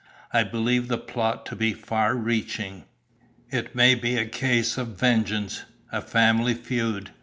I 0.33 0.43
believed 0.43 0.89
the 0.89 0.97
plot 0.97 1.45
to 1.45 1.55
be 1.55 1.73
far 1.73 2.15
reaching. 2.15 2.85
It 3.51 3.75
may 3.75 3.93
be 3.93 4.15
a 4.17 4.25
case 4.25 4.75
of 4.79 4.97
vengeance, 4.99 5.65
a 5.91 6.01
family 6.01 6.55
feud. 6.55 7.11